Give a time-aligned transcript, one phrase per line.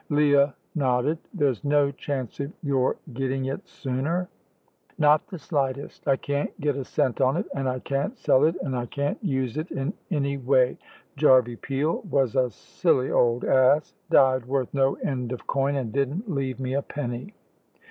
[0.09, 1.19] Leah nodded.
[1.31, 4.27] "There's no chance of your getting it sooner?"
[4.97, 6.07] "Not the slightest.
[6.07, 9.23] I can't get a cent on it, and I can't sell it, and I can't
[9.23, 10.79] use it in any way.
[11.17, 13.93] Jarvey Peel was a silly old ass.
[14.09, 17.35] Died worth no end of coin, and didn't leave me a penny."